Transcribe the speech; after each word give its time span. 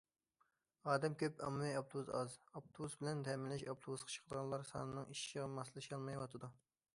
ئادەم 0.93 1.17
كۆپ، 1.23 1.43
ئاممىۋى 1.47 1.67
ئاپتوبۇس 1.81 2.09
ئاز، 2.19 2.37
ئاپتوبۇس 2.61 2.95
بىلەن 3.03 3.21
تەمىنلەش 3.29 3.67
ئاپتوبۇسقا 3.67 4.11
چىقىدىغانلار 4.15 4.67
سانىنىڭ 4.71 5.13
ئېشىشىغا 5.13 5.47
ماسلىشالمايۋاتىدۇ. 5.61 6.53